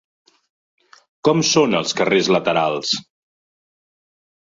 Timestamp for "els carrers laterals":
1.83-2.99